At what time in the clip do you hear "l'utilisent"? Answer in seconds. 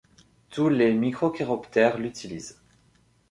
1.99-2.57